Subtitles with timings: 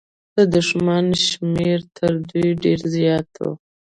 [0.35, 3.45] د دښمن شمېر تر دوی ډېر زيات و.